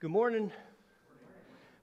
[0.00, 0.52] Good morning.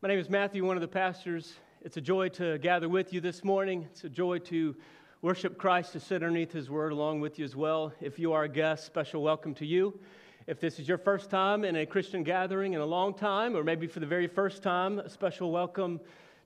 [0.02, 1.56] My name is Matthew, one of the pastors.
[1.82, 3.90] It's a joy to gather with you this morning.
[3.92, 4.74] It's a joy to
[5.22, 7.92] worship Christ, to sit underneath His Word along with you as well.
[7.99, 9.99] If you are a guest, special welcome to you.
[10.48, 13.66] If this is your first time in a Christian gathering in a long time, or
[13.66, 16.00] maybe for the very first time, a special welcome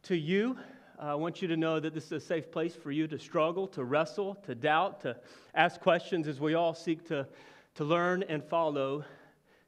[0.04, 0.58] to you.
[0.98, 3.68] I want you to know that this is a safe place for you to struggle,
[3.68, 5.16] to wrestle, to doubt, to
[5.54, 7.28] ask questions as we all seek to,
[7.76, 9.06] to learn and follow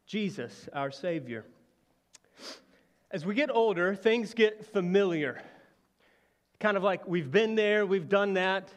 [0.07, 1.45] Jesus, our Savior.
[3.09, 5.41] As we get older, things get familiar.
[6.59, 8.69] Kind of like we've been there, we've done that,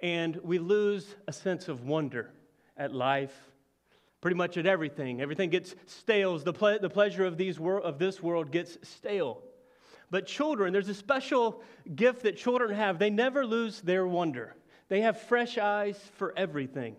[0.00, 2.30] and we lose a sense of wonder
[2.76, 3.34] at life,
[4.20, 5.20] pretty much at everything.
[5.20, 6.38] Everything gets stale.
[6.38, 9.42] The, ple- the pleasure of, these wor- of this world gets stale.
[10.10, 11.62] But children, there's a special
[11.94, 12.98] gift that children have.
[12.98, 14.54] They never lose their wonder,
[14.88, 16.96] they have fresh eyes for everything.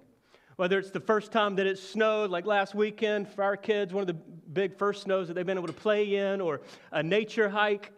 [0.57, 4.01] Whether it's the first time that it snowed, like last weekend for our kids, one
[4.01, 7.47] of the big first snows that they've been able to play in, or a nature
[7.47, 7.91] hike,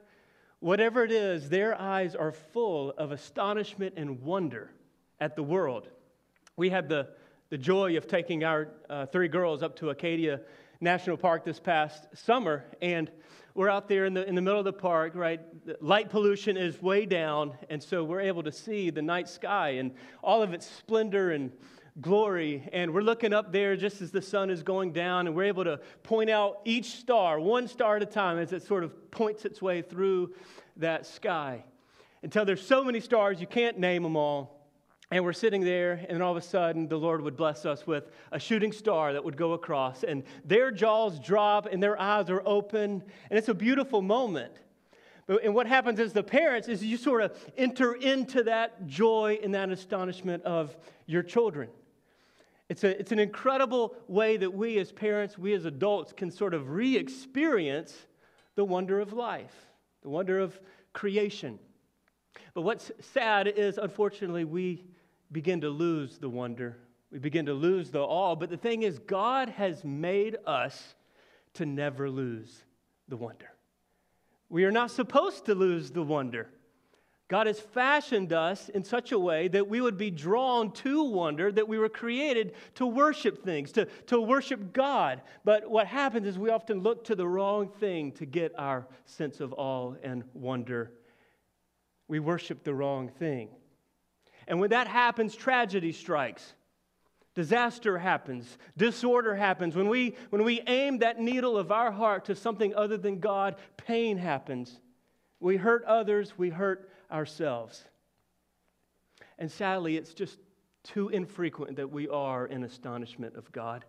[0.59, 4.71] whatever it is, their eyes are full of astonishment and wonder
[5.21, 5.87] at the world.
[6.57, 7.07] We had the,
[7.49, 10.41] the joy of taking our uh, three girls up to Acadia
[10.81, 13.09] National Park this past summer, and
[13.55, 15.39] we're out there in the, in the middle of the park, right?
[15.79, 19.91] Light pollution is way down, and so we're able to see the night sky and
[20.21, 21.53] all of its splendor and
[22.01, 22.67] glory.
[22.71, 25.63] And we're looking up there just as the sun is going down, and we're able
[25.63, 29.45] to point out each star, one star at a time, as it sort of points
[29.45, 30.33] its way through
[30.77, 31.63] that sky.
[32.23, 34.59] Until there's so many stars, you can't name them all.
[35.11, 38.11] And we're sitting there, and all of a sudden, the Lord would bless us with
[38.31, 42.43] a shooting star that would go across, and their jaws drop, and their eyes are
[42.45, 44.53] open, and it's a beautiful moment.
[45.43, 49.53] And what happens as the parents is you sort of enter into that joy and
[49.53, 51.69] that astonishment of your children.
[52.69, 56.53] It's, a, it's an incredible way that we as parents, we as adults, can sort
[56.53, 57.95] of re experience
[58.55, 59.55] the wonder of life,
[60.03, 60.59] the wonder of
[60.93, 61.57] creation.
[62.53, 64.85] But what's sad is, unfortunately, we
[65.31, 66.77] begin to lose the wonder.
[67.11, 68.35] We begin to lose the awe.
[68.35, 70.95] But the thing is, God has made us
[71.55, 72.63] to never lose
[73.07, 73.51] the wonder.
[74.49, 76.49] We are not supposed to lose the wonder.
[77.29, 81.51] God has fashioned us in such a way that we would be drawn to wonder,
[81.51, 85.21] that we were created to worship things, to, to worship God.
[85.45, 89.41] But what happens is we often look to the wrong thing to get our sense
[89.41, 90.91] of awe and wonder.
[92.07, 93.49] We worship the wrong thing.
[94.47, 96.55] And when that happens, tragedy strikes.
[97.35, 99.75] Disaster happens, disorder happens.
[99.75, 103.57] When we, when we aim that needle of our heart to something other than God,
[103.77, 104.79] pain happens.
[105.39, 107.83] We hurt others, we hurt ourselves.
[109.37, 110.39] And sadly, it's just
[110.83, 113.85] too infrequent that we are in astonishment of God.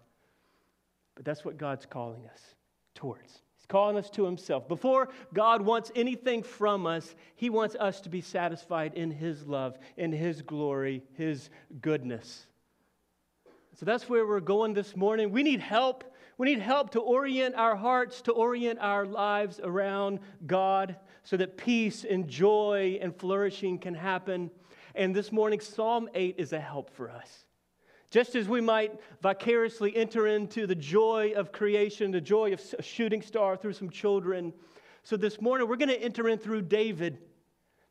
[1.14, 2.40] But that's what God's calling us
[2.94, 4.66] towards He's calling us to himself.
[4.68, 9.78] Before God wants anything from us, he wants us to be satisfied in his love,
[9.98, 11.50] in his glory, his
[11.82, 12.46] goodness.
[13.74, 15.30] So that's where we're going this morning.
[15.30, 16.04] We need help.
[16.38, 21.56] We need help to orient our hearts, to orient our lives around God so that
[21.56, 24.50] peace and joy and flourishing can happen.
[24.94, 27.44] And this morning, Psalm 8 is a help for us.
[28.10, 32.82] Just as we might vicariously enter into the joy of creation, the joy of a
[32.82, 34.52] shooting star through some children.
[35.04, 37.18] So this morning, we're going to enter in through David.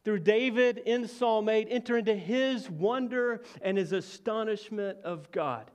[0.04, 5.72] Through David in Psalm 8, enter into his wonder and his astonishment of God.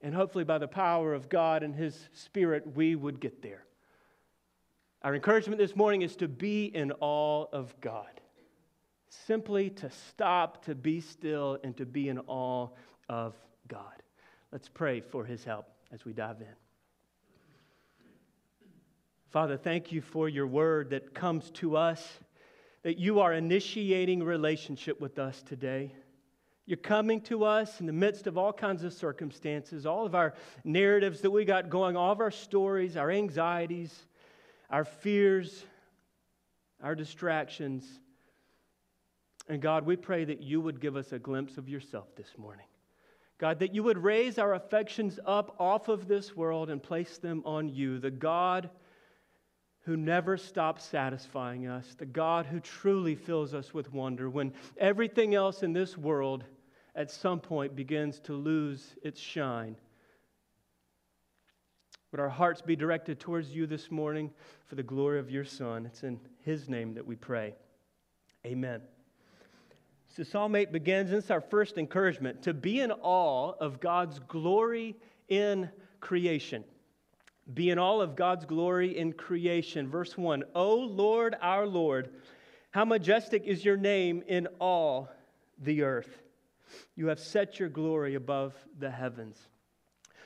[0.00, 3.64] And hopefully, by the power of God and his Spirit, we would get there.
[5.04, 8.08] Our encouragement this morning is to be in awe of God
[9.10, 12.68] simply to stop, to be still, and to be in awe
[13.10, 13.34] of
[13.68, 14.02] God.
[14.50, 16.46] Let's pray for his help as we dive in.
[19.28, 22.02] Father, thank you for your word that comes to us,
[22.82, 25.92] that you are initiating relationship with us today.
[26.64, 30.32] You're coming to us in the midst of all kinds of circumstances, all of our
[30.64, 34.06] narratives that we got going, all of our stories, our anxieties,
[34.70, 35.64] our fears,
[36.82, 37.84] our distractions.
[39.48, 42.66] And God, we pray that you would give us a glimpse of yourself this morning.
[43.38, 47.42] God, that you would raise our affections up off of this world and place them
[47.44, 48.70] on you, the God
[49.84, 55.34] who never stops satisfying us, the God who truly fills us with wonder when everything
[55.34, 56.44] else in this world
[56.94, 59.76] at some point begins to lose its shine.
[62.14, 64.30] Would our hearts be directed towards you this morning
[64.66, 65.84] for the glory of your Son?
[65.84, 67.56] It's in his name that we pray.
[68.46, 68.82] Amen.
[70.06, 74.20] So, Psalm 8 begins, and it's our first encouragement to be in awe of God's
[74.28, 74.94] glory
[75.26, 75.68] in
[75.98, 76.62] creation.
[77.52, 79.88] be in awe of God's glory in creation.
[79.88, 82.10] Verse 1 O Lord, our Lord,
[82.70, 85.08] how majestic is your name in all
[85.58, 86.22] the earth.
[86.94, 89.48] You have set your glory above the heavens.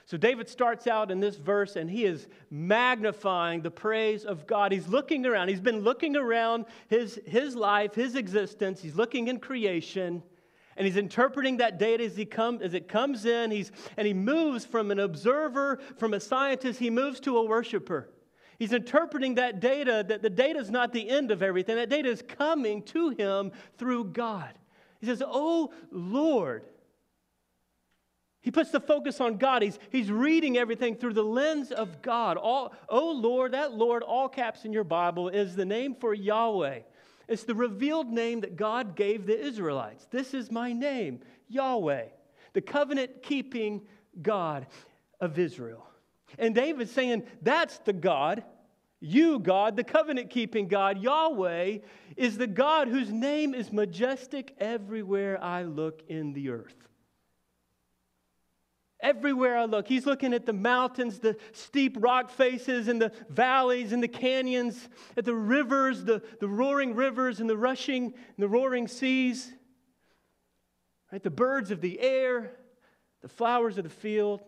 [0.09, 4.73] So David starts out in this verse and he is magnifying the praise of God.
[4.73, 5.49] He's looking around.
[5.49, 8.81] He's been looking around his, his life, his existence.
[8.81, 10.23] He's looking in creation
[10.79, 13.51] and he's interpreting that data as, he come, as it comes in.
[13.51, 18.09] He's, and he moves from an observer, from a scientist, he moves to a worshiper.
[18.59, 21.77] He's interpreting that data, that the data is not the end of everything.
[21.77, 24.55] That data is coming to him through God.
[25.01, 26.65] He says, Oh Lord,
[28.41, 29.63] he puts the focus on God.
[29.63, 32.37] He's, he's reading everything through the lens of God.
[32.37, 36.81] All, oh Lord, that Lord, all caps in your Bible, is the name for Yahweh.
[37.27, 40.07] It's the revealed name that God gave the Israelites.
[40.11, 42.07] This is my name, Yahweh,
[42.55, 43.83] the covenant keeping
[44.23, 44.67] God
[45.21, 45.85] of Israel.
[46.39, 48.45] And David's saying, That's the God.
[49.01, 51.79] You, God, the covenant keeping God, Yahweh,
[52.17, 56.89] is the God whose name is majestic everywhere I look in the earth.
[59.01, 63.93] Everywhere I look, he's looking at the mountains, the steep rock faces, and the valleys
[63.93, 68.49] and the canyons, at the rivers, the, the roaring rivers, and the rushing and the
[68.49, 69.53] roaring seas,
[71.13, 71.23] right?
[71.23, 72.57] The birds of the air,
[73.23, 74.43] the flowers of the field.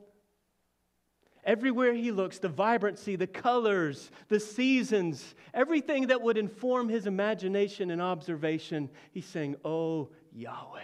[1.44, 7.92] Everywhere he looks, the vibrancy, the colors, the seasons, everything that would inform his imagination
[7.92, 10.82] and observation, he's saying, Oh, Yahweh,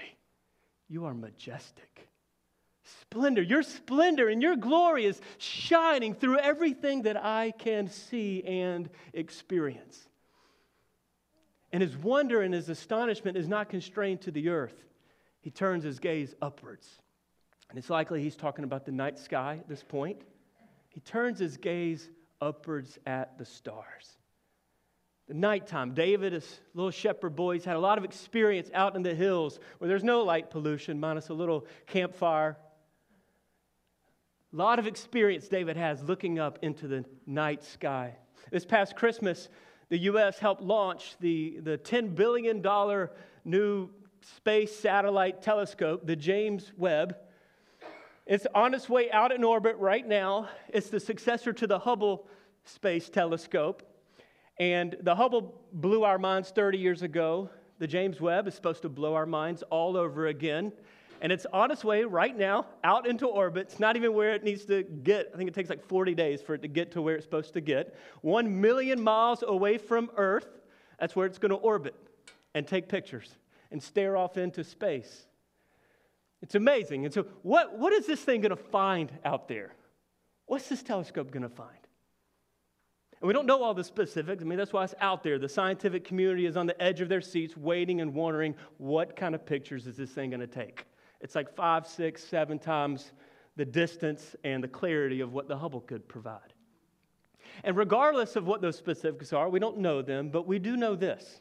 [0.89, 2.06] you are majestic
[3.01, 3.43] splendor.
[3.43, 10.09] Your splendor and your glory is shining through everything that I can see and experience.
[11.73, 14.85] And his wonder and his astonishment is not constrained to the earth.
[15.41, 16.89] He turns his gaze upwards.
[17.69, 20.23] And it's likely he's talking about the night sky at this point.
[20.89, 22.09] He turns his gaze
[22.41, 24.17] upwards at the stars.
[25.29, 29.15] The nighttime, David, his little shepherd boys, had a lot of experience out in the
[29.15, 32.57] hills where there's no light pollution, minus a little campfire
[34.57, 38.17] a lot of experience David has looking up into the night sky.
[38.51, 39.51] This past Christmas,
[39.91, 40.39] the U.S.
[40.39, 42.63] helped launch the, the $10 billion
[43.45, 43.91] new
[44.23, 47.17] space satellite telescope, the James Webb.
[48.25, 50.49] It's on its way out in orbit right now.
[50.71, 52.27] It's the successor to the Hubble
[52.65, 53.83] Space Telescope.
[54.59, 57.51] And the Hubble blew our minds 30 years ago.
[57.79, 60.73] The James Webb is supposed to blow our minds all over again
[61.21, 63.69] and it's on its way right now out into orbit.
[63.71, 65.31] It's not even where it needs to get.
[65.33, 67.55] I think it takes like 40 days for it to get to where it's supposed
[67.55, 67.97] to get.
[68.23, 70.49] One million miles away from Earth,
[70.99, 71.95] that's where it's going to orbit
[72.55, 73.37] and take pictures
[73.71, 75.27] and stare off into space.
[76.43, 77.05] It's amazing.
[77.05, 79.75] And so, what, what is this thing going to find out there?
[80.47, 81.71] What's this telescope going to find?
[83.21, 84.43] And we don't know all the specifics.
[84.43, 85.39] I mean, that's why it's out there.
[85.39, 89.35] The scientific community is on the edge of their seats, waiting and wondering what kind
[89.35, 90.85] of pictures is this thing going to take.
[91.21, 93.13] It's like five, six, seven times
[93.57, 96.53] the distance and the clarity of what the Hubble could provide.
[97.65, 100.95] And regardless of what those specifics are, we don't know them, but we do know
[100.95, 101.41] this.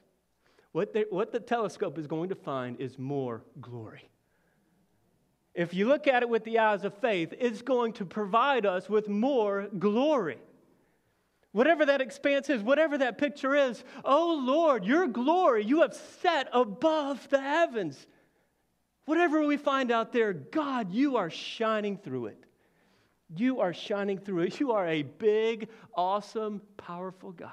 [0.72, 4.10] What, they, what the telescope is going to find is more glory.
[5.54, 8.90] If you look at it with the eyes of faith, it's going to provide us
[8.90, 10.38] with more glory.
[11.54, 16.50] Whatever that expanse is, whatever that picture is, oh Lord, your glory you have set
[16.52, 18.06] above the heavens.
[19.06, 22.44] Whatever we find out there, God, you are shining through it.
[23.36, 24.60] You are shining through it.
[24.60, 27.50] You are a big, awesome, powerful God.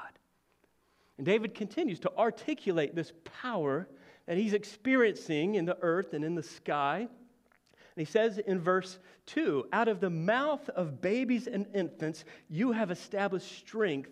[1.19, 3.89] And David continues to articulate this power
[4.27, 7.01] that he's experiencing in the earth and in the sky.
[7.01, 12.73] And he says in verse 2 Out of the mouth of babies and infants, you
[12.73, 14.11] have established strength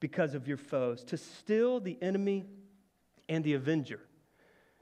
[0.00, 2.46] because of your foes, to still the enemy
[3.28, 4.00] and the avenger.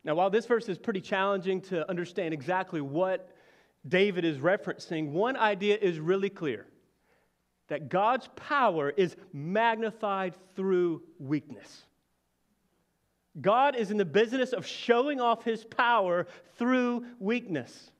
[0.07, 3.29] Now, while this verse is pretty challenging to understand exactly what
[3.89, 6.65] David is referencing, one idea is really clear
[7.67, 11.83] that God's power is magnified through weakness.
[13.41, 17.91] God is in the business of showing off his power through weakness.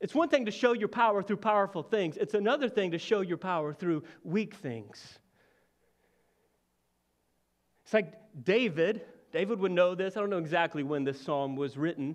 [0.00, 3.20] It's one thing to show your power through powerful things, it's another thing to show
[3.20, 5.18] your power through weak things.
[7.84, 9.02] It's like David
[9.34, 10.16] David would know this.
[10.16, 12.14] I don't know exactly when this psalm was written.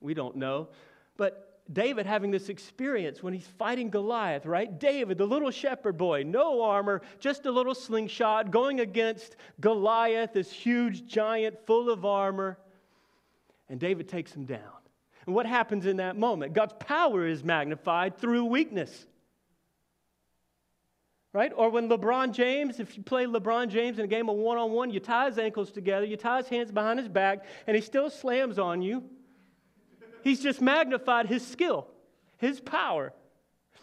[0.00, 0.68] We don't know.
[1.16, 4.78] But David having this experience when he's fighting Goliath, right?
[4.78, 10.52] David, the little shepherd boy, no armor, just a little slingshot, going against Goliath, this
[10.52, 12.56] huge giant full of armor.
[13.68, 14.60] And David takes him down.
[15.26, 16.52] And what happens in that moment?
[16.52, 19.06] God's power is magnified through weakness.
[21.32, 21.52] Right?
[21.54, 24.72] Or when LeBron James, if you play LeBron James in a game of one on
[24.72, 27.80] one, you tie his ankles together, you tie his hands behind his back, and he
[27.82, 29.04] still slams on you.
[30.24, 31.86] He's just magnified his skill,
[32.36, 33.12] his power.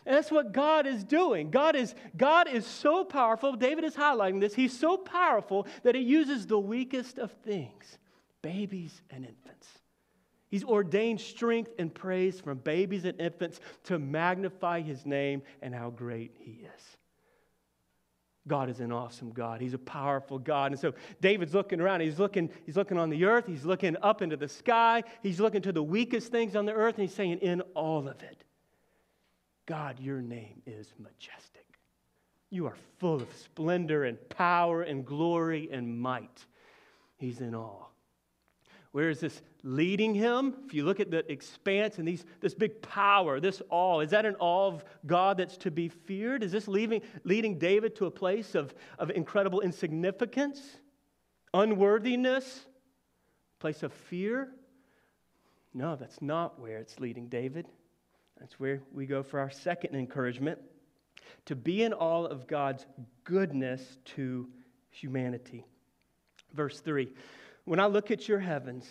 [0.06, 1.50] And that's what God is doing.
[1.50, 3.54] God is, God is so powerful.
[3.54, 4.54] David is highlighting this.
[4.54, 7.98] He's so powerful that he uses the weakest of things
[8.42, 9.68] babies and infants.
[10.50, 15.90] He's ordained strength and praise from babies and infants to magnify his name and how
[15.90, 16.97] great he is.
[18.48, 19.62] God is an awesome God.
[19.62, 20.72] He's a powerful God.
[20.72, 22.02] And so David's looking around.
[22.02, 23.46] He's looking, he's looking on the earth.
[23.46, 25.04] He's looking up into the sky.
[25.22, 26.96] He's looking to the weakest things on the earth.
[26.96, 28.44] And he's saying, in all of it,
[29.66, 31.66] God, your name is majestic.
[32.50, 36.46] You are full of splendor and power and glory and might.
[37.18, 37.87] He's in awe.
[38.98, 40.56] Where is this leading him?
[40.66, 44.26] If you look at the expanse and these, this big power, this awe, is that
[44.26, 46.42] an awe of God that's to be feared?
[46.42, 50.80] Is this leaving, leading David to a place of, of incredible insignificance,
[51.54, 52.66] unworthiness,
[53.60, 54.50] place of fear?
[55.76, 57.68] No, that's not where it's leading David.
[58.40, 60.58] That's where we go for our second encouragement
[61.46, 62.88] to be in all of God's
[63.26, 64.50] goodness to
[64.90, 65.68] humanity.
[66.56, 67.10] Verse 3
[67.68, 68.88] When I look at your heavens,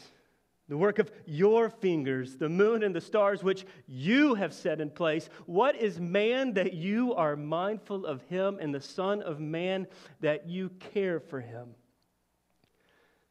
[0.68, 4.90] the work of your fingers, the moon and the stars which you have set in
[4.90, 5.30] place.
[5.47, 9.87] What is man that you are mindful of him, and the Son of Man
[10.21, 11.68] that you care for him?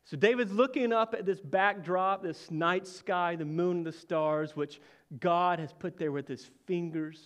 [0.06, 4.56] So David's looking up at this backdrop, this night sky, the moon and the stars,
[4.56, 4.82] which
[5.20, 7.22] God has put there with his fingers.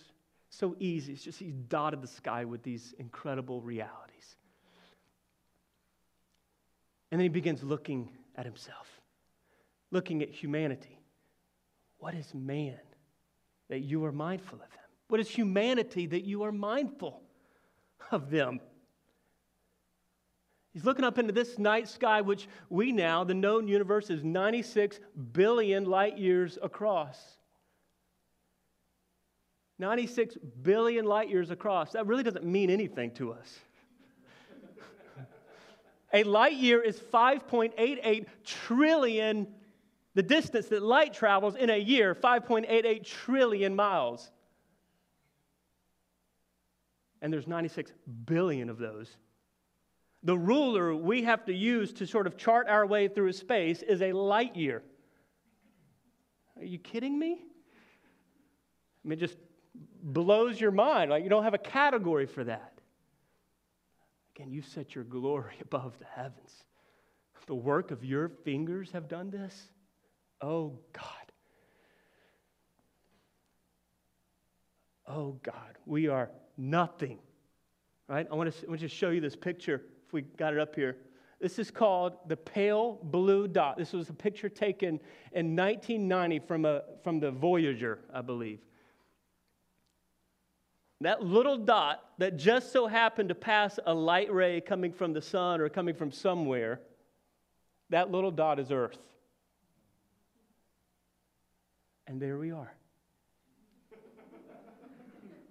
[0.50, 1.14] So easy.
[1.14, 4.09] It's just he's dotted the sky with these incredible realities.
[7.10, 9.00] And then he begins looking at himself
[9.90, 10.98] looking at humanity.
[11.98, 12.78] What is man
[13.68, 14.80] that you are mindful of him?
[15.08, 17.20] What is humanity that you are mindful
[18.10, 18.60] of them?
[20.72, 25.00] He's looking up into this night sky, which we now, the known universe, is 96
[25.32, 27.18] billion light years across.
[29.80, 31.92] 96 billion light years across.
[31.92, 33.58] That really doesn't mean anything to us.
[36.12, 39.46] A light year is 5.88 trillion
[40.14, 44.30] the distance that light travels in a year, 5.88 trillion miles.
[47.22, 47.92] And there's 96
[48.24, 49.08] billion of those.
[50.22, 54.02] The ruler we have to use to sort of chart our way through space is
[54.02, 54.82] a light year.
[56.58, 57.38] Are you kidding me?
[59.04, 59.38] I mean, it just
[60.02, 61.10] blows your mind.
[61.10, 62.69] Like, you don't have a category for that.
[64.40, 66.64] Again, you set your glory above the heavens.
[67.46, 69.68] The work of your fingers have done this.
[70.40, 71.04] Oh God.
[75.06, 77.18] Oh God, we are nothing.
[78.08, 78.26] Right?
[78.30, 80.74] I want to, I want to show you this picture if we got it up
[80.74, 80.96] here.
[81.38, 83.76] This is called the pale blue dot.
[83.76, 85.00] This was a picture taken
[85.32, 88.60] in 1990 from, a, from the Voyager, I believe.
[91.02, 95.22] That little dot that just so happened to pass a light ray coming from the
[95.22, 96.80] sun or coming from somewhere,
[97.88, 98.98] that little dot is Earth.
[102.06, 102.72] And there we are.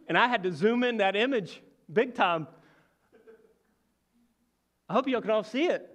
[0.07, 2.47] and I had to zoom in that image big time.
[4.87, 5.87] I hope y'all can all see it.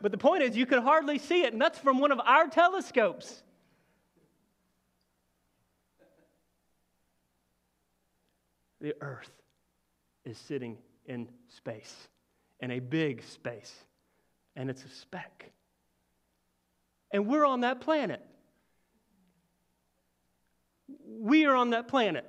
[0.00, 2.46] But the point is, you can hardly see it, and that's from one of our
[2.46, 3.42] telescopes.
[8.84, 9.30] The earth
[10.26, 10.76] is sitting
[11.06, 12.06] in space,
[12.60, 13.74] in a big space,
[14.56, 15.50] and it's a speck.
[17.10, 18.20] And we're on that planet.
[21.18, 22.26] We are on that planet.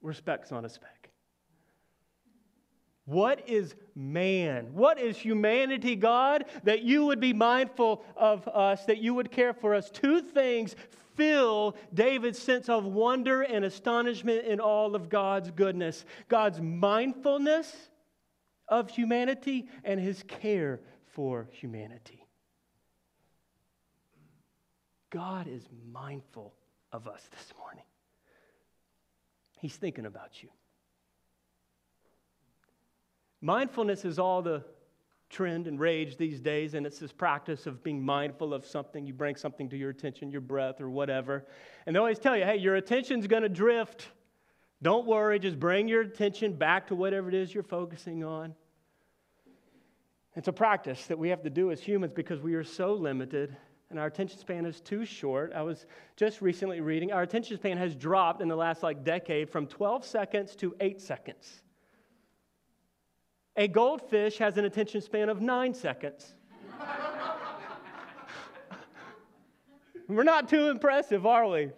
[0.00, 1.10] We're specks on a speck.
[3.04, 4.70] What is man?
[4.72, 9.54] What is humanity, God, that you would be mindful of us, that you would care
[9.54, 9.88] for us?
[9.88, 10.74] Two things
[11.14, 17.90] fill David's sense of wonder and astonishment in all of God's goodness God's mindfulness
[18.68, 20.80] of humanity and his care
[21.12, 22.26] for humanity.
[25.10, 26.54] God is mindful
[26.90, 27.84] of us this morning.
[29.60, 30.48] He's thinking about you.
[33.42, 34.64] Mindfulness is all the
[35.32, 39.04] trend and rage these days, and it's this practice of being mindful of something.
[39.06, 41.44] You bring something to your attention, your breath, or whatever.
[41.86, 44.08] And they always tell you, hey, your attention's going to drift.
[44.82, 48.54] Don't worry, just bring your attention back to whatever it is you're focusing on.
[50.36, 53.56] It's a practice that we have to do as humans because we are so limited
[53.92, 55.52] and our attention span is too short.
[55.54, 55.84] I was
[56.16, 60.04] just recently reading, our attention span has dropped in the last like decade from 12
[60.04, 61.61] seconds to 8 seconds.
[63.56, 66.34] A goldfish has an attention span of 9 seconds.
[70.08, 71.70] We're not too impressive, are we?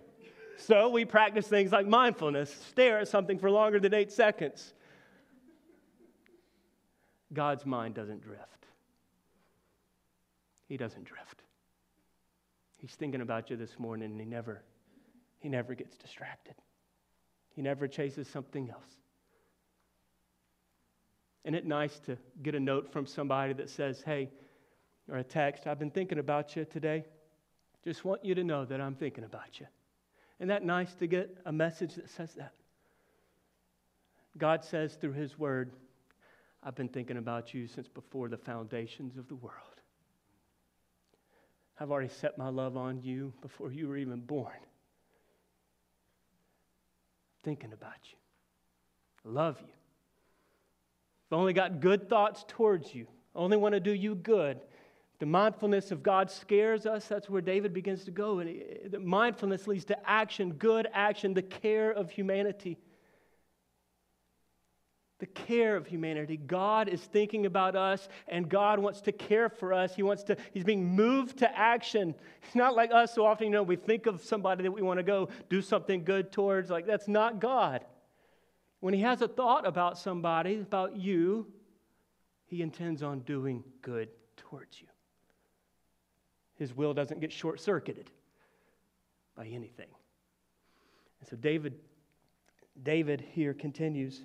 [0.57, 4.73] So we practice things like mindfulness, stare at something for longer than 8 seconds.
[7.33, 8.67] God's mind doesn't drift.
[10.69, 11.43] He doesn't drift.
[12.77, 14.63] He's thinking about you this morning and he never
[15.41, 16.55] he never gets distracted.
[17.55, 18.97] He never chases something else.
[21.45, 24.31] Isn't it nice to get a note from somebody that says, hey,
[25.11, 27.05] or a text, I've been thinking about you today.
[27.85, 29.67] Just want you to know that I'm thinking about you.
[30.39, 32.53] Isn't that nice to get a message that says that?
[34.39, 35.73] God says through His Word,
[36.63, 39.59] I've been thinking about you since before the foundations of the world.
[41.79, 44.53] I've already set my love on you before you were even born.
[47.43, 49.31] Thinking about you.
[49.31, 49.73] Love you.
[51.35, 53.07] Only got good thoughts towards you.
[53.35, 54.61] Only want to do you good.
[55.19, 57.07] The mindfulness of God scares us.
[57.07, 58.41] That's where David begins to go.
[58.41, 62.79] And the mindfulness leads to action, good action, the care of humanity
[65.25, 66.37] the care of humanity.
[66.37, 69.95] God is thinking about us and God wants to care for us.
[69.95, 72.15] He wants to, he's being moved to action.
[72.43, 74.99] It's not like us so often, you know, we think of somebody that we want
[74.99, 76.69] to go do something good towards.
[76.69, 77.85] Like, that's not God.
[78.85, 81.47] When he has a thought about somebody, about you,
[82.45, 84.89] he intends on doing good towards you.
[86.57, 88.11] His will doesn't get short circuited
[89.35, 89.89] by anything.
[91.19, 91.77] And so David,
[92.83, 94.21] David here continues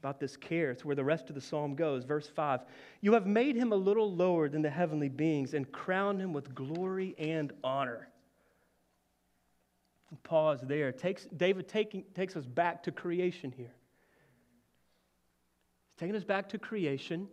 [0.00, 0.72] about this care.
[0.72, 2.02] It's where the rest of the psalm goes.
[2.02, 2.62] Verse 5
[3.00, 6.52] You have made him a little lower than the heavenly beings and crowned him with
[6.52, 8.08] glory and honor.
[10.22, 10.92] Pause there.
[10.92, 13.74] Takes, David taking, takes us back to creation here.
[15.90, 17.28] He's taking us back to creation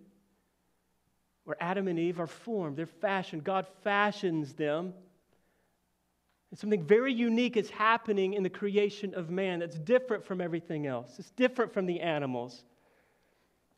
[1.46, 3.44] where Adam and Eve are formed, they're fashioned.
[3.44, 4.94] God fashions them
[6.56, 10.88] and something very unique is happening in the creation of man that's different from everything
[10.88, 11.20] else.
[11.20, 12.64] It's different from the animals.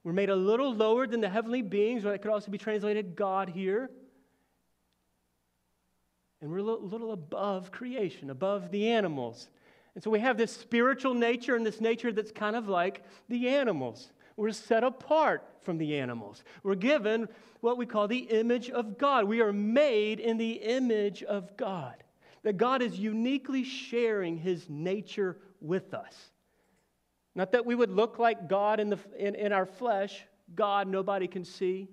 [0.03, 3.15] We're made a little lower than the heavenly beings, or that could also be translated
[3.15, 3.89] God here.
[6.41, 9.50] And we're a little, above creation, above the animals.
[9.95, 13.50] And so we have this spiritual nature and this nature that's kind of like the
[13.50, 14.12] animals.
[14.36, 16.43] We're set apart from the animals.
[16.62, 17.28] We're given
[17.62, 19.26] what we call the image of God.
[19.26, 21.95] We are made in the image of God
[22.43, 26.15] that God is uniquely sharing his nature with us.
[27.36, 30.23] Not that we would look like God in, the, in, in our flesh,
[30.56, 31.89] God nobody can see,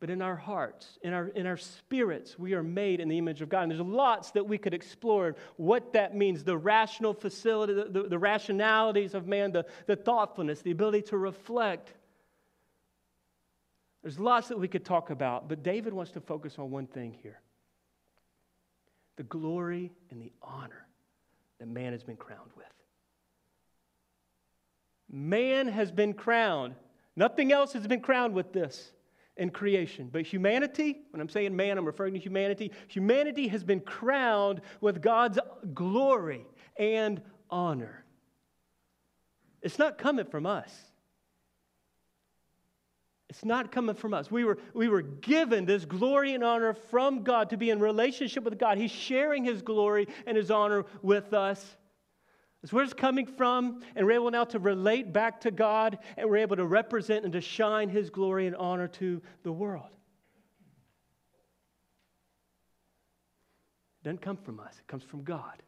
[0.00, 3.42] but in our hearts, in our, in our spirits, we are made in the image
[3.42, 3.62] of God.
[3.62, 8.02] And there's lots that we could explore what that means the rational facility, the, the,
[8.04, 11.92] the rationalities of man, the, the thoughtfulness, the ability to reflect.
[14.02, 17.16] There's lots that we could talk about, but David wants to focus on one thing
[17.22, 17.40] here
[19.16, 20.86] the glory and the honor
[21.58, 22.66] that man has been crowned with.
[25.10, 26.76] Man has been crowned.
[27.16, 28.92] Nothing else has been crowned with this
[29.38, 30.10] in creation.
[30.12, 32.72] But humanity, when I'm saying man, I'm referring to humanity.
[32.88, 35.38] Humanity has been crowned with God's
[35.72, 36.44] glory
[36.78, 38.04] and honor.
[39.62, 40.70] It's not coming from us.
[43.28, 44.30] It's not coming from us.
[44.30, 48.42] We were, we were given this glory and honor from God to be in relationship
[48.42, 48.78] with God.
[48.78, 51.76] He's sharing His glory and His honor with us.
[52.62, 56.28] It's where it's coming from, and we're able now to relate back to God, and
[56.28, 59.90] we're able to represent and to shine His glory and honor to the world.
[64.00, 65.62] It doesn't come from us, it comes from God.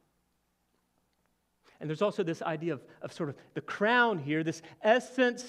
[1.81, 5.47] And there's also this idea of, of sort of the crown here, this essence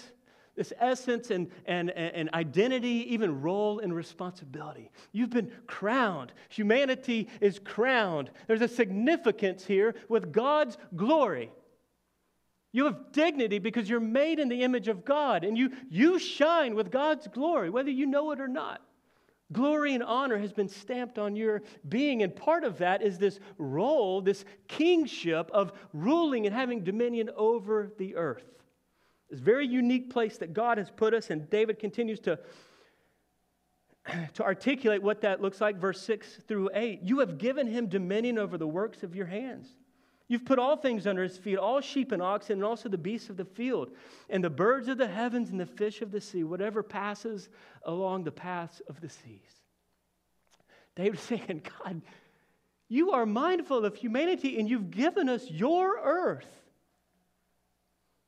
[0.62, 4.91] this essence and, and, and identity, even role and responsibility.
[5.12, 6.34] You've been crowned.
[6.50, 8.30] Humanity is crowned.
[8.45, 11.52] There's a significance here with God's glory.
[12.74, 16.76] You have dignity because you're made in the image of God and you, you shine
[16.76, 18.82] with God's glory, whether you know it or not.
[19.52, 23.39] Glory and honor has been stamped on your being, and part of that is this
[23.58, 28.61] role, this kingship of ruling and having dominion over the earth.
[29.32, 32.38] This very unique place that God has put us, and David continues to,
[34.34, 37.00] to articulate what that looks like, verse 6 through 8.
[37.02, 39.70] You have given him dominion over the works of your hands.
[40.28, 43.30] You've put all things under his feet, all sheep and oxen, and also the beasts
[43.30, 43.91] of the field,
[44.30, 47.50] and the birds of the heavens and the fish of the sea, whatever passes
[47.84, 49.62] along the paths of the seas.
[50.96, 52.02] David's saying, God,
[52.89, 56.62] you are mindful of humanity and you've given us your earth.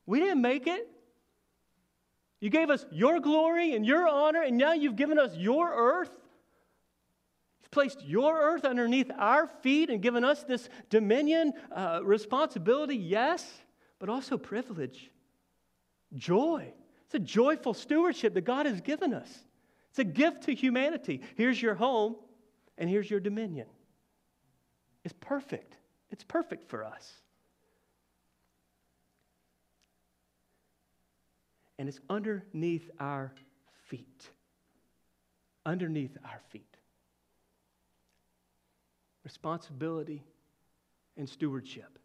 [0.05, 0.89] We didn't make it.
[2.43, 6.11] You gave us your glory and your honor, and now you've given us your earth.
[7.61, 13.49] You've placed your earth underneath our feet and given us this dominion, uh, responsibility, yes,
[13.97, 15.09] but also privilege,
[16.15, 16.73] joy.
[17.05, 19.33] It's a joyful stewardship that God has given us.
[19.91, 21.21] It's a gift to humanity.
[21.35, 22.17] Here's your home,
[22.77, 23.67] and here's your dominion.
[25.05, 25.77] It's perfect.
[26.09, 27.09] It's perfect for us.
[31.83, 33.33] And it's underneath our
[33.89, 34.29] feet.
[35.65, 36.77] Underneath our feet.
[39.25, 40.23] Responsibility
[41.17, 41.99] and stewardship.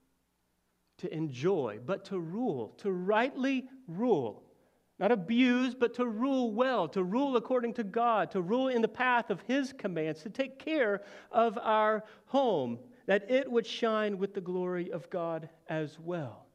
[0.96, 4.42] To enjoy, but to rule, to rightly rule
[4.98, 8.88] not abuse, but to rule well, to rule according to God, to rule in the
[8.88, 14.34] path of His commands, to take care of our home, that it would shine with
[14.34, 16.46] the glory of God as well.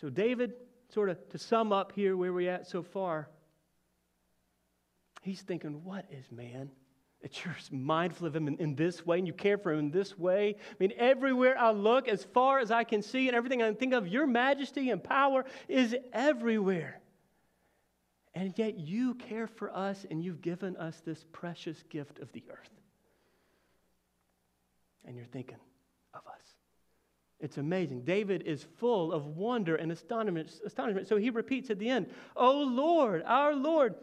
[0.00, 0.52] So, David,
[0.92, 3.28] sort of to sum up here where we're at so far,
[5.22, 6.70] he's thinking, what is man?
[7.22, 9.90] that you're mindful of him in, in, this way and you care for him in
[9.90, 10.56] this way.
[10.58, 13.92] I mean, everywhere I look, as far as I can see, and everything I think
[13.92, 17.00] of, your majesty and power is everywhere.
[18.34, 22.44] And yet you care for us and you've given us this precious gift of the
[22.50, 22.70] earth.
[25.04, 25.58] And you're thinking.
[27.40, 28.02] It's amazing.
[28.02, 30.52] David is full of wonder and astonishment.
[30.64, 31.08] astonishment.
[31.08, 33.94] So he repeats at the end, O Lord, our Lord,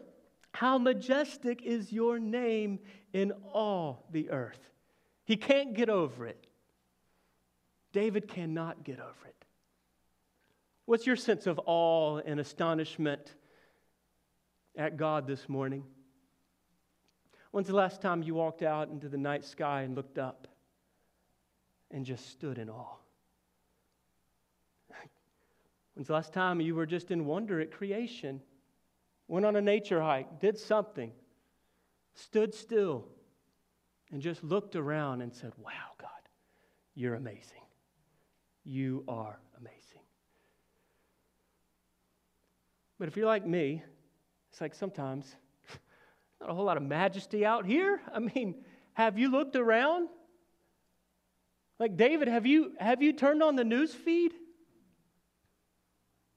[0.52, 2.80] how majestic is your name
[3.12, 4.58] in all the earth.
[5.24, 6.46] He can't get over it.
[7.92, 9.44] David cannot get over it.
[10.84, 13.34] What's your sense of awe and astonishment
[14.76, 15.84] at God this morning?
[17.50, 20.48] When's the last time you walked out into the night sky and looked up
[21.90, 22.96] and just stood in awe?
[25.98, 28.40] When's the last time you were just in wonder at creation?
[29.26, 31.10] Went on a nature hike, did something,
[32.14, 33.04] stood still,
[34.12, 36.08] and just looked around and said, Wow, God,
[36.94, 37.64] you're amazing.
[38.64, 40.02] You are amazing.
[43.00, 43.82] But if you're like me,
[44.52, 45.34] it's like sometimes
[46.40, 48.00] not a whole lot of majesty out here.
[48.14, 48.54] I mean,
[48.92, 50.10] have you looked around?
[51.80, 54.32] Like David, have you have you turned on the news feed?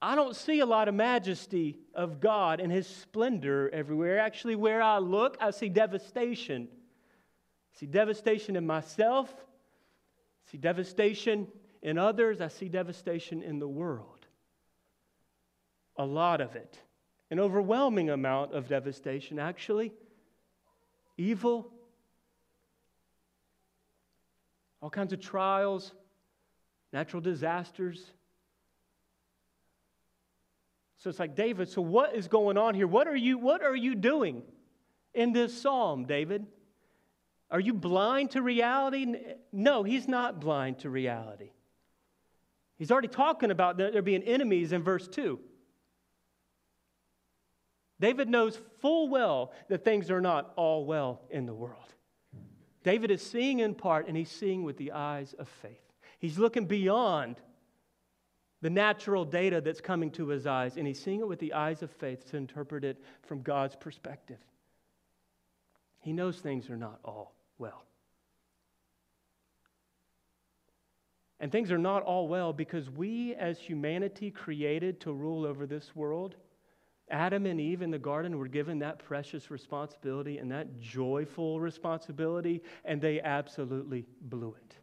[0.01, 4.17] I don't see a lot of majesty of God and His splendor everywhere.
[4.17, 6.67] Actually, where I look, I see devastation.
[6.71, 11.47] I see devastation in myself, I see devastation
[11.81, 14.25] in others, I see devastation in the world.
[15.97, 16.79] A lot of it.
[17.29, 19.93] An overwhelming amount of devastation, actually.
[21.17, 21.71] Evil,
[24.81, 25.91] all kinds of trials,
[26.91, 28.03] natural disasters
[31.01, 32.85] so it's like, David, so what is going on here?
[32.85, 34.43] What are you, what are you doing
[35.15, 36.45] in this psalm, David?
[37.49, 39.15] Are you blind to reality?
[39.51, 41.49] No, he's not blind to reality.
[42.77, 45.39] He's already talking about there being enemies in verse 2.
[47.99, 51.95] David knows full well that things are not all well in the world.
[52.83, 55.81] David is seeing in part, and he's seeing with the eyes of faith.
[56.19, 57.37] He's looking beyond
[58.62, 61.82] the natural data that's coming to his eyes, and he's seeing it with the eyes
[61.82, 64.39] of faith to interpret it from God's perspective.
[66.00, 67.84] He knows things are not all well.
[71.39, 75.95] And things are not all well because we, as humanity created to rule over this
[75.95, 76.36] world,
[77.10, 82.62] Adam and Eve in the garden were given that precious responsibility and that joyful responsibility,
[82.86, 84.76] and they absolutely blew it.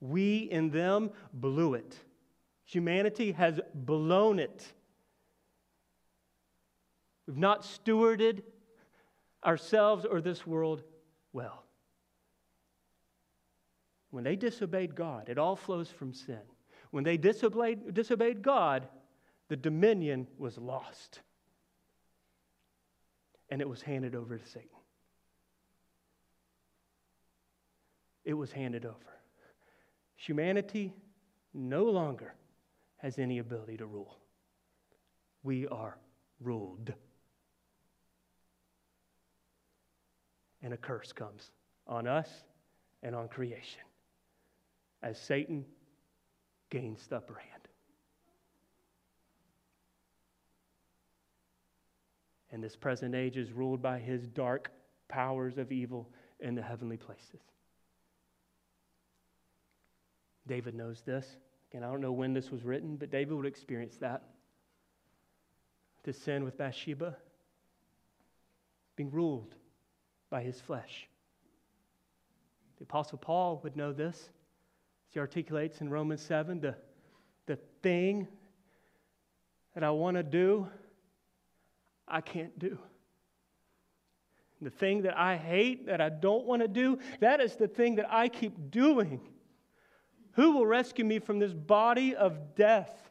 [0.00, 1.96] We in them blew it.
[2.66, 4.72] Humanity has blown it.
[7.26, 8.42] We've not stewarded
[9.44, 10.82] ourselves or this world
[11.32, 11.62] well.
[14.10, 16.40] When they disobeyed God, it all flows from sin.
[16.90, 18.88] When they disobeyed, disobeyed God,
[19.48, 21.20] the dominion was lost.
[23.48, 24.68] And it was handed over to Satan.
[28.24, 28.96] It was handed over.
[30.16, 30.92] Humanity
[31.54, 32.34] no longer
[32.98, 34.18] has any ability to rule.
[35.42, 35.98] We are
[36.40, 36.92] ruled.
[40.62, 41.50] And a curse comes
[41.86, 42.28] on us
[43.02, 43.82] and on creation
[45.02, 45.64] as Satan
[46.70, 47.68] gains the upper hand.
[52.50, 54.72] And this present age is ruled by his dark
[55.08, 57.40] powers of evil in the heavenly places.
[60.46, 61.36] David knows this.
[61.70, 64.22] Again, I don't know when this was written, but David would experience that.
[66.04, 67.16] To sin with Bathsheba,
[68.94, 69.54] being ruled
[70.30, 71.08] by his flesh.
[72.78, 74.16] The Apostle Paul would know this.
[74.16, 76.76] As he articulates in Romans 7 the,
[77.46, 78.28] the thing
[79.74, 80.68] that I want to do,
[82.06, 82.78] I can't do.
[84.62, 87.96] The thing that I hate, that I don't want to do, that is the thing
[87.96, 89.20] that I keep doing.
[90.36, 93.10] Who will rescue me from this body of death?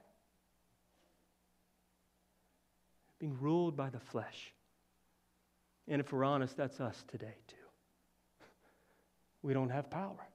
[3.20, 4.54] Being ruled by the flesh.
[5.88, 7.56] And if we're honest, that's us today, too.
[9.42, 10.28] We don't have power.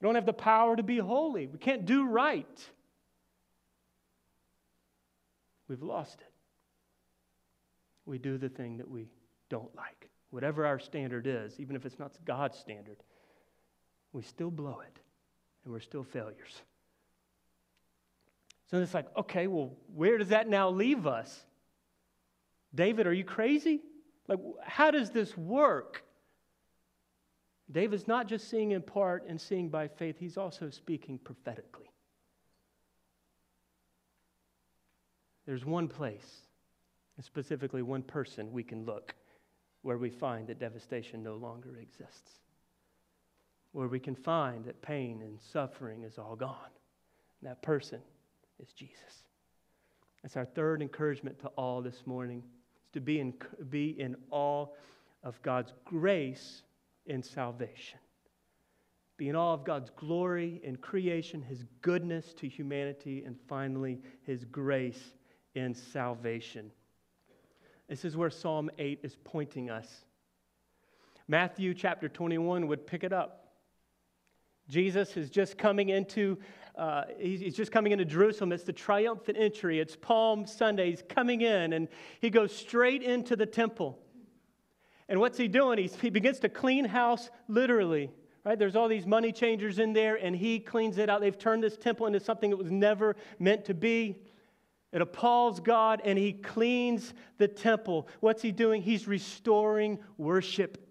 [0.00, 1.46] We don't have the power to be holy.
[1.46, 2.68] We can't do right.
[5.66, 6.32] We've lost it.
[8.04, 9.08] We do the thing that we
[9.48, 10.10] don't like.
[10.30, 13.02] Whatever our standard is, even if it's not God's standard,
[14.12, 15.00] we still blow it
[15.64, 16.62] and we're still failures.
[18.70, 21.44] So it's like, okay, well, where does that now leave us?
[22.74, 23.80] David, are you crazy?
[24.28, 26.04] Like, how does this work?
[27.70, 31.90] David's not just seeing in part and seeing by faith, he's also speaking prophetically.
[35.46, 36.42] There's one place,
[37.16, 39.14] and specifically one person, we can look
[39.82, 42.40] where we find that devastation no longer exists,
[43.72, 46.70] where we can find that pain and suffering is all gone.
[47.40, 48.00] And that person
[48.60, 49.24] is Jesus.
[50.22, 52.42] That's our third encouragement to all this morning,
[52.84, 53.32] is to be in,
[53.70, 54.66] be in awe
[55.22, 56.62] of God's grace
[57.06, 57.98] in salvation.
[59.16, 64.44] Be in awe of God's glory in creation, His goodness to humanity, and finally, His
[64.44, 65.14] grace
[65.54, 66.70] in salvation.
[67.88, 70.04] This is where Psalm 8 is pointing us.
[71.28, 73.39] Matthew chapter 21 would pick it up.
[74.70, 76.38] Jesus is just coming into,
[76.76, 78.52] uh, he's just coming into Jerusalem.
[78.52, 79.80] It's the triumphant entry.
[79.80, 80.90] It's Palm Sunday.
[80.90, 81.88] He's coming in, and
[82.20, 83.98] he goes straight into the temple.
[85.08, 85.78] And what's he doing?
[85.78, 88.10] He's, he begins to clean house literally.
[88.44, 88.58] Right?
[88.58, 91.20] There's all these money changers in there, and he cleans it out.
[91.20, 94.16] They've turned this temple into something that was never meant to be.
[94.92, 98.08] It appalls God and he cleans the temple.
[98.18, 98.82] What's he doing?
[98.82, 100.84] He's restoring worship.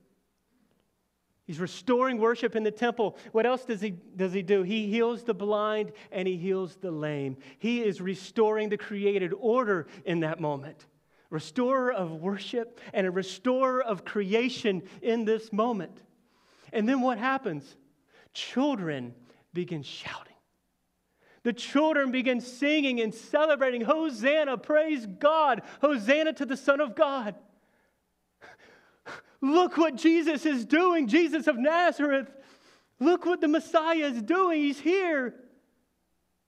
[1.50, 3.18] He's restoring worship in the temple.
[3.32, 4.62] What else does he, does he do?
[4.62, 7.38] He heals the blind and he heals the lame.
[7.58, 10.86] He is restoring the created order in that moment.
[11.32, 16.04] Restorer of worship and a restorer of creation in this moment.
[16.72, 17.66] And then what happens?
[18.32, 19.16] Children
[19.52, 20.36] begin shouting.
[21.42, 27.34] The children begin singing and celebrating Hosanna, praise God, Hosanna to the Son of God.
[29.41, 32.30] Look what Jesus is doing, Jesus of Nazareth.
[33.00, 34.62] Look what the Messiah is doing.
[34.62, 35.36] He's here.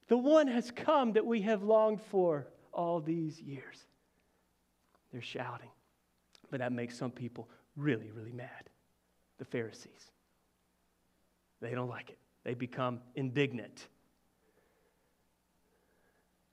[0.08, 3.86] The one has come that we have longed for all these years.
[5.12, 5.69] They're shouting.
[6.50, 7.47] But that makes some people
[7.78, 8.69] really, really mad.
[9.38, 10.12] The Pharisees.
[11.62, 13.88] They don't like it, they become indignant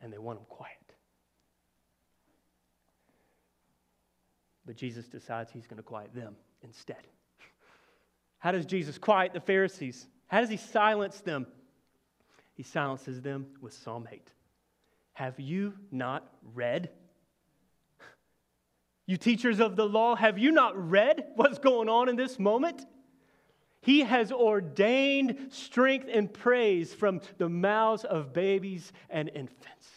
[0.01, 0.78] and they want them quiet.
[4.69, 7.09] But Jesus decides he's going to quiet them instead.
[8.39, 10.07] How does Jesus quiet the Pharisees?
[10.27, 11.47] How does he silence them?
[12.53, 14.31] He silences them with Psalm 8.
[15.15, 16.91] Have you not read?
[19.07, 22.85] You teachers of the law, have you not read what's going on in this moment?
[23.81, 29.89] He has ordained strength and praise from the mouths of babies and infants.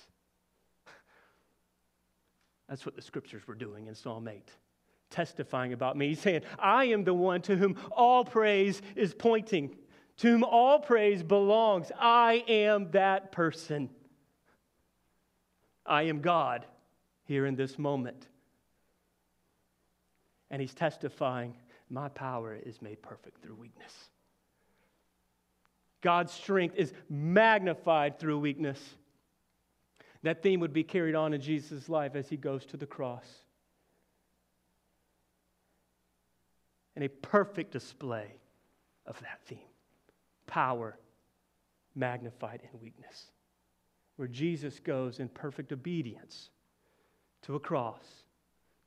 [2.70, 4.50] That's what the scriptures were doing in Psalm 8,
[5.12, 6.10] testifying about me.
[6.10, 9.76] He's saying, I am the one to whom all praise is pointing,
[10.18, 11.92] to whom all praise belongs.
[12.00, 13.90] I am that person.
[15.86, 16.66] I am God
[17.26, 18.28] here in this moment.
[20.50, 21.56] And he's testifying
[21.90, 23.94] my power is made perfect through weakness.
[26.02, 28.80] God's strength is magnified through weakness.
[30.24, 33.26] That theme would be carried on in Jesus' life as he goes to the cross.
[36.96, 38.36] And a perfect display
[39.06, 39.60] of that theme
[40.48, 41.00] power
[41.96, 43.32] magnified in weakness.
[44.18, 46.50] Where Jesus goes in perfect obedience
[47.44, 48.06] to a cross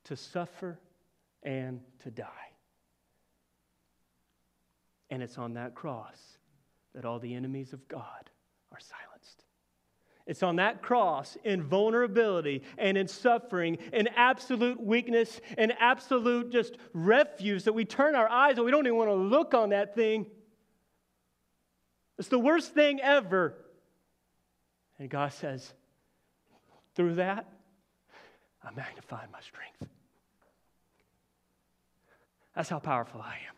[0.05, 0.79] to suffer
[1.43, 2.51] and to die.
[5.09, 6.37] And it's on that cross
[6.93, 8.29] that all the enemies of God
[8.71, 9.14] are silenced.
[10.27, 16.77] It's on that cross in vulnerability and in suffering, in absolute weakness, and absolute just
[16.93, 19.93] refuse that we turn our eyes and we don't even want to look on that
[19.93, 20.25] thing.
[22.17, 23.55] It's the worst thing ever.
[24.97, 25.73] And God says,
[26.95, 27.45] through that,
[28.63, 29.91] I magnify my strength.
[32.55, 33.54] That's how powerful I am.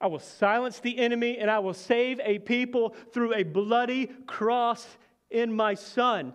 [0.00, 4.86] I will silence the enemy and I will save a people through a bloody cross
[5.30, 6.32] in my son.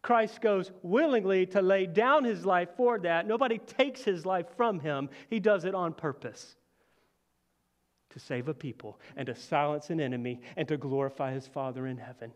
[0.00, 3.26] Christ goes willingly to lay down his life for that.
[3.26, 6.56] Nobody takes his life from him, he does it on purpose
[8.10, 11.96] to save a people and to silence an enemy and to glorify his Father in
[11.96, 12.32] heaven.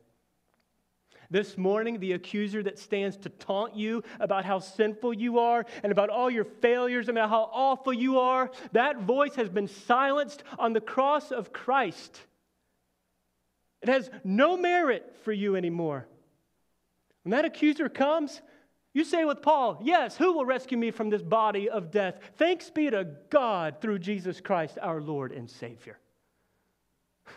[1.31, 5.93] This morning, the accuser that stands to taunt you about how sinful you are and
[5.93, 10.45] about all your failures and about how awful you are, that voice has been silenced
[10.59, 12.21] on the cross of Christ.
[13.83, 16.07] It has no merit for you anymore.
[17.23, 18.41] When that accuser comes,
[18.93, 22.19] you say with Paul, Yes, who will rescue me from this body of death?
[22.37, 25.99] Thanks be to God through Jesus Christ, our Lord and Savior.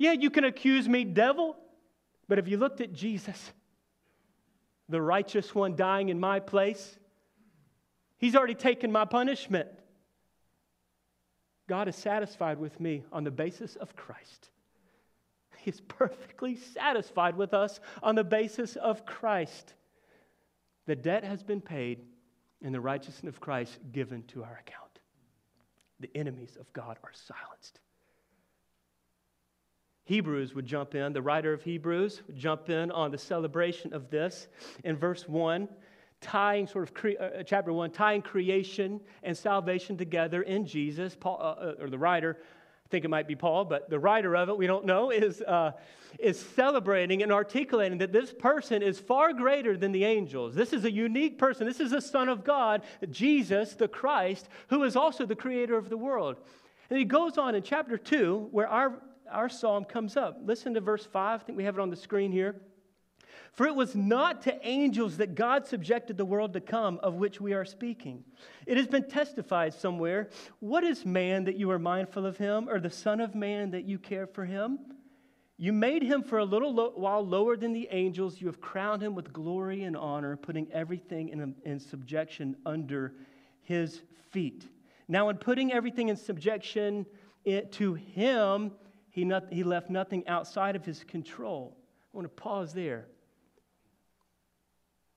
[0.00, 1.56] Yeah, you can accuse me, devil.
[2.28, 3.52] But if you looked at Jesus,
[4.88, 6.98] the righteous one dying in my place,
[8.18, 9.68] he's already taken my punishment.
[11.68, 14.50] God is satisfied with me on the basis of Christ.
[15.58, 19.74] He's perfectly satisfied with us on the basis of Christ.
[20.86, 22.04] The debt has been paid,
[22.62, 25.00] and the righteousness of Christ given to our account.
[26.00, 27.80] The enemies of God are silenced.
[30.08, 34.08] Hebrews would jump in, the writer of Hebrews would jump in on the celebration of
[34.08, 34.48] this
[34.82, 35.68] in verse 1,
[36.22, 41.14] tying sort of cre- uh, chapter 1, tying creation and salvation together in Jesus.
[41.14, 44.34] Paul, uh, uh, or the writer, I think it might be Paul, but the writer
[44.34, 45.72] of it, we don't know, is, uh,
[46.18, 50.54] is celebrating and articulating that this person is far greater than the angels.
[50.54, 51.66] This is a unique person.
[51.66, 55.90] This is the Son of God, Jesus, the Christ, who is also the creator of
[55.90, 56.38] the world.
[56.88, 60.40] And he goes on in chapter 2, where our our psalm comes up.
[60.44, 61.40] Listen to verse 5.
[61.40, 62.60] I think we have it on the screen here.
[63.52, 67.40] For it was not to angels that God subjected the world to come, of which
[67.40, 68.24] we are speaking.
[68.66, 70.28] It has been testified somewhere
[70.60, 73.84] What is man that you are mindful of him, or the Son of Man that
[73.84, 74.78] you care for him?
[75.56, 78.40] You made him for a little lo- while lower than the angels.
[78.40, 83.14] You have crowned him with glory and honor, putting everything in, in subjection under
[83.62, 84.68] his feet.
[85.08, 87.06] Now, in putting everything in subjection
[87.44, 88.72] it, to him,
[89.18, 91.76] he, not, he left nothing outside of his control.
[92.14, 93.08] I want to pause there.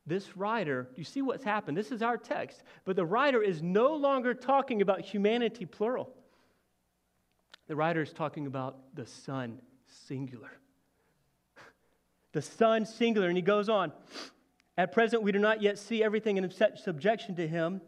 [0.08, 1.78] This writer, you see what's happened?
[1.78, 6.10] This is our text, but the writer is no longer talking about humanity, plural.
[7.68, 9.62] The writer is talking about the Son,
[10.08, 10.52] singular.
[12.34, 13.28] The Son, singular.
[13.28, 13.92] And he goes on
[14.78, 17.82] At present, we do not yet see everything in such subjection to him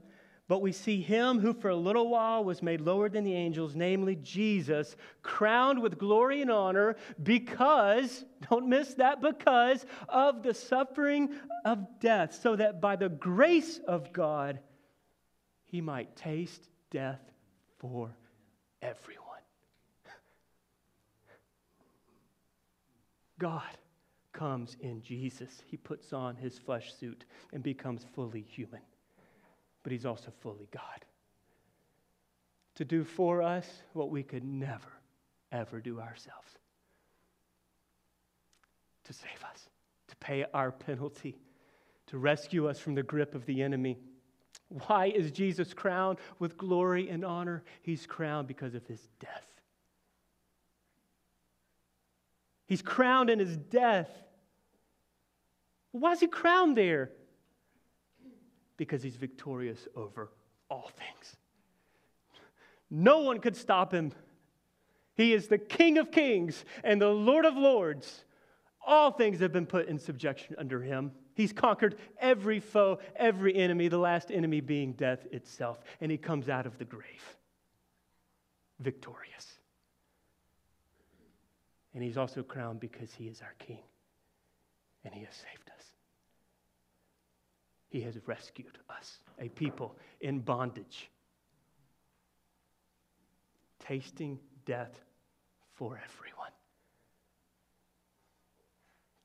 [0.47, 3.75] but we see him who for a little while was made lower than the angels,
[3.75, 11.29] namely Jesus, crowned with glory and honor because, don't miss that, because of the suffering
[11.63, 14.60] of death, so that by the grace of God
[15.63, 17.21] he might taste death
[17.79, 18.13] for
[18.82, 19.23] everyone.
[23.39, 23.77] God
[24.34, 25.63] comes in Jesus.
[25.65, 28.82] He puts on his flesh suit and becomes fully human
[29.84, 31.06] but He's also fully God.
[32.76, 34.91] To do for us what we could never,
[35.52, 36.58] ever do ourselves.
[39.04, 39.69] To save us,
[40.08, 41.38] to pay our penalty,
[42.08, 44.00] to rescue us from the grip of the enemy.
[44.88, 47.63] Why is Jesus crowned with glory and honor?
[47.82, 49.46] He's crowned because of his death.
[52.65, 54.10] He's crowned in his death.
[55.91, 57.12] Why is he crowned there?
[58.77, 60.29] Because he's victorious over
[60.69, 61.36] all things.
[62.89, 64.12] No one could stop him.
[65.15, 68.25] He is the King of kings and the Lord of lords.
[68.85, 71.12] All things have been put in subjection under him.
[71.35, 75.79] He's conquered every foe, every enemy, the last enemy being death itself.
[76.02, 77.37] And he comes out of the grave
[78.79, 79.60] victorious.
[81.93, 83.83] And he's also crowned because he is our king
[85.06, 85.83] and he has saved us.
[87.94, 91.12] He has rescued us, a people in bondage,
[93.77, 95.00] tasting death
[95.73, 96.50] for everyone.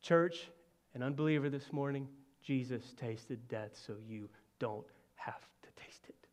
[0.03, 0.51] Church,
[0.95, 2.09] an unbeliever this morning,
[2.43, 6.27] Jesus tasted death so you don't have to taste it.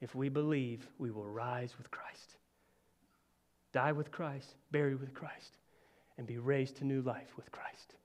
[0.00, 2.36] If we believe, we will rise with Christ.
[3.72, 5.58] die with Christ, bury with Christ,
[6.16, 7.96] and be raised to new life with Christ.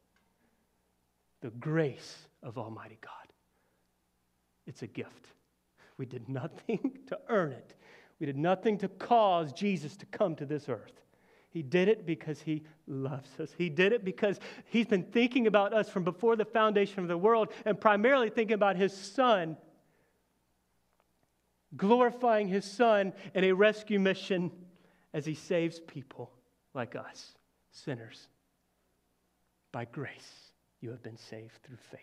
[1.42, 3.14] The grace of Almighty God.
[4.68, 5.28] It's a gift.
[5.98, 7.76] We did nothing to earn it,
[8.20, 11.00] we did nothing to cause Jesus to come to this earth.
[11.52, 13.52] He did it because he loves us.
[13.58, 17.18] He did it because he's been thinking about us from before the foundation of the
[17.18, 19.58] world and primarily thinking about his son,
[21.76, 24.52] glorifying his son in a rescue mission
[25.14, 26.32] as he saves people
[26.76, 27.34] like us,
[27.72, 28.28] sinners.
[29.72, 30.49] By grace,
[30.82, 32.00] you have been saved through faith.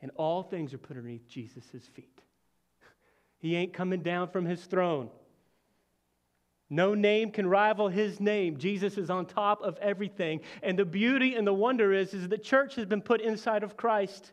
[0.00, 2.20] And all things are put underneath Jesus' feet.
[3.38, 5.10] He ain't coming down from his throne.
[6.70, 8.56] No name can rival his name.
[8.56, 10.40] Jesus is on top of everything.
[10.62, 13.76] And the beauty and the wonder is, is the church has been put inside of
[13.76, 14.32] Christ.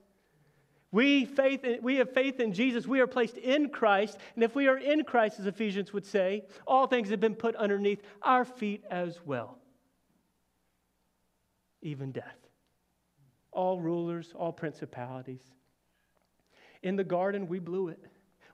[0.92, 2.88] We, faith in, we have faith in Jesus.
[2.88, 4.18] We are placed in Christ.
[4.36, 7.56] And if we are in Christ, as Ephesians would say, all things have been put
[7.56, 9.58] underneath our feet as well,
[11.82, 12.38] even death.
[13.52, 15.44] All rulers, all principalities.
[16.84, 18.04] In the garden, we blew it.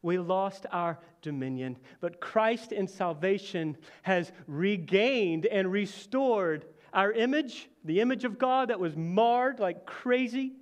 [0.01, 1.77] We lost our dominion.
[2.01, 8.79] But Christ in salvation has regained and restored our image, the image of God that
[8.79, 10.53] was marred like crazy,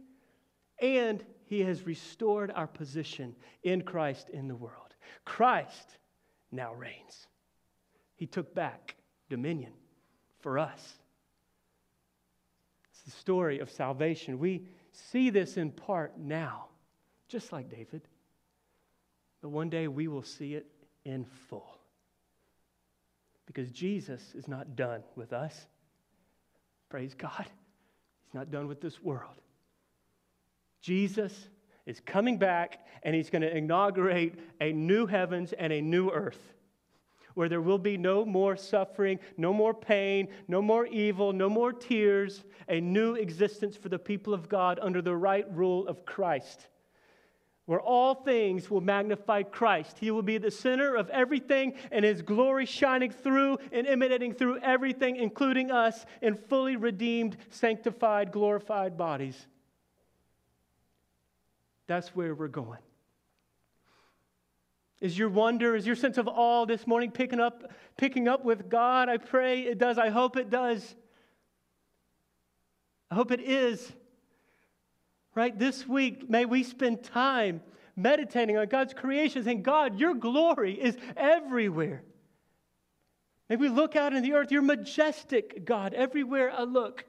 [0.81, 4.95] and he has restored our position in Christ in the world.
[5.23, 5.97] Christ
[6.51, 7.27] now reigns.
[8.15, 8.95] He took back
[9.29, 9.73] dominion
[10.39, 10.97] for us.
[13.05, 14.39] The story of salvation.
[14.39, 16.65] We see this in part now,
[17.27, 18.01] just like David.
[19.41, 20.65] But one day we will see it
[21.03, 21.77] in full.
[23.45, 25.67] Because Jesus is not done with us.
[26.89, 27.45] Praise God.
[28.25, 29.35] He's not done with this world.
[30.81, 31.49] Jesus
[31.85, 36.53] is coming back and he's going to inaugurate a new heavens and a new earth
[37.35, 41.71] where there will be no more suffering, no more pain, no more evil, no more
[41.71, 46.67] tears, a new existence for the people of God under the right rule of Christ.
[47.65, 49.97] Where all things will magnify Christ.
[49.99, 54.59] He will be the center of everything, and His glory shining through and emanating through
[54.59, 59.47] everything, including us, in fully redeemed, sanctified, glorified bodies.
[61.87, 62.79] That's where we're going.
[65.01, 68.69] Is your wonder, is your sense of awe this morning picking up, picking up with
[68.69, 69.09] God?
[69.09, 69.97] I pray it does.
[69.97, 70.95] I hope it does.
[73.11, 73.91] I hope it is.
[75.35, 75.57] Right?
[75.57, 77.61] This week, may we spend time
[77.95, 82.03] meditating on God's creation, saying, God, your glory is everywhere.
[83.49, 87.05] May we look out in the earth, you're majestic, God, everywhere I look.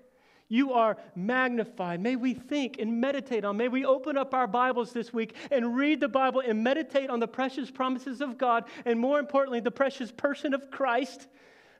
[0.48, 2.00] You are magnified.
[2.00, 3.56] May we think and meditate on.
[3.56, 7.18] May we open up our Bibles this week and read the Bible and meditate on
[7.18, 11.26] the precious promises of God, and more importantly, the precious person of Christ,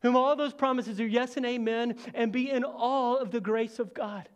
[0.02, 3.78] whom all those promises are yes and amen, and be in all of the grace
[3.78, 4.28] of God,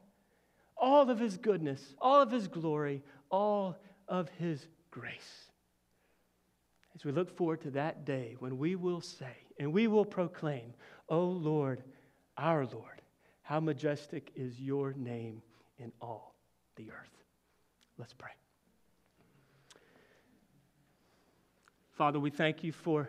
[0.77, 5.51] all of his goodness, all of his glory, all of his grace.
[6.95, 10.75] As we look forward to that day when we will say and we will proclaim,
[11.09, 11.83] O Lord,
[12.37, 13.00] our Lord
[13.51, 15.43] how majestic is your name
[15.81, 16.37] in all
[16.77, 17.11] the earth.
[17.99, 18.31] Let's pray.
[21.91, 23.09] Father, we thank you for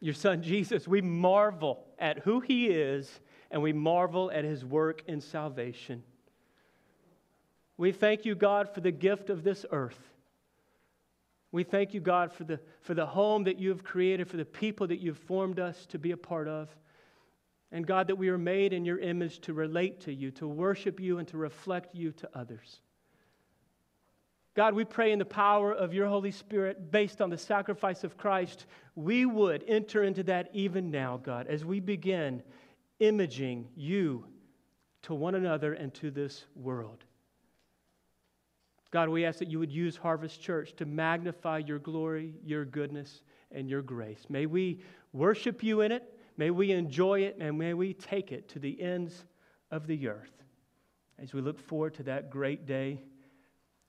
[0.00, 0.88] your son Jesus.
[0.88, 3.20] We marvel at who he is
[3.52, 6.02] and we marvel at his work in salvation.
[7.76, 10.10] We thank you, God, for the gift of this earth.
[11.52, 14.44] We thank you, God, for the, for the home that you have created, for the
[14.44, 16.68] people that you've formed us to be a part of.
[17.72, 20.98] And God, that we are made in your image to relate to you, to worship
[20.98, 22.80] you, and to reflect you to others.
[24.54, 28.16] God, we pray in the power of your Holy Spirit, based on the sacrifice of
[28.16, 28.66] Christ,
[28.96, 32.42] we would enter into that even now, God, as we begin
[32.98, 34.26] imaging you
[35.02, 37.04] to one another and to this world.
[38.90, 43.22] God, we ask that you would use Harvest Church to magnify your glory, your goodness,
[43.52, 44.26] and your grace.
[44.28, 44.80] May we
[45.12, 46.18] worship you in it.
[46.36, 49.24] May we enjoy it and may we take it to the ends
[49.70, 50.32] of the earth
[51.18, 53.00] as we look forward to that great day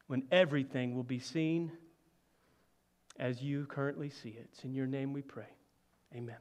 [0.07, 1.71] when everything will be seen
[3.17, 4.49] as you currently see it.
[4.51, 5.47] It's in your name we pray.
[6.15, 6.37] Amen.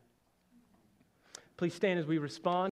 [1.56, 2.68] Please stand as we respond.